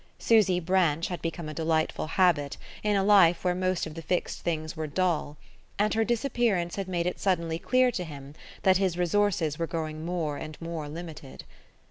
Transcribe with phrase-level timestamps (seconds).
[0.17, 4.39] Susy Branch had become a delightful habit in a life where most of the fixed
[4.41, 5.37] things were dull,
[5.77, 8.33] and her disappearance had made it suddenly clear to him
[8.63, 11.43] that his resources were growing more and more limited.